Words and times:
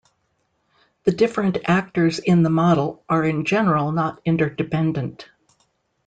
The 1.03 1.11
different 1.11 1.59
actors 1.65 2.17
in 2.17 2.41
the 2.41 2.49
model 2.49 3.03
are 3.07 3.23
in 3.23 3.45
general 3.45 3.91
not 3.91 4.19
interdependent. 4.25 5.29